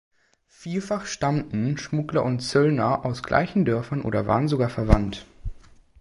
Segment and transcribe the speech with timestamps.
[0.49, 5.27] Vielfach stammten Schmuggler und Zöllner aus gleichen Dörfern oder waren sogar verwandt.